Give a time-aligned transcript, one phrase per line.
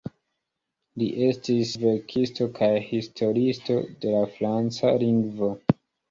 [0.99, 5.51] Li estis verkisto kaj historiisto de la franca lingvo.